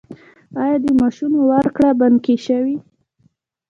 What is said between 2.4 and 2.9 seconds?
شوې؟